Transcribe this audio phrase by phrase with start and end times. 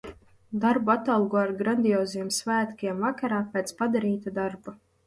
[0.63, 4.81] Darbu atalgoja ar grandioziem svētkiem vakarā, pēc padarītā darba.